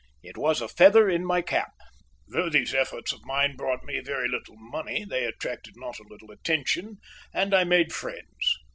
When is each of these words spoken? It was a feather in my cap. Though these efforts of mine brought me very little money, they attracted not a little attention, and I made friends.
It 0.23 0.35
was 0.35 0.61
a 0.61 0.67
feather 0.67 1.07
in 1.07 1.23
my 1.23 1.43
cap. 1.43 1.73
Though 2.27 2.49
these 2.49 2.73
efforts 2.73 3.13
of 3.13 3.23
mine 3.23 3.55
brought 3.55 3.83
me 3.83 3.99
very 3.99 4.27
little 4.27 4.55
money, 4.57 5.05
they 5.07 5.25
attracted 5.25 5.75
not 5.77 5.99
a 5.99 6.03
little 6.09 6.31
attention, 6.31 6.97
and 7.35 7.53
I 7.53 7.65
made 7.65 7.93
friends. 7.93 8.57